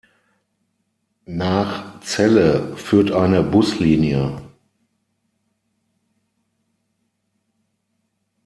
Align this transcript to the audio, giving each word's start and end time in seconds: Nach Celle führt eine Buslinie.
Nach 1.27 2.01
Celle 2.01 2.75
führt 2.75 3.11
eine 3.11 3.43
Buslinie. 3.43 4.41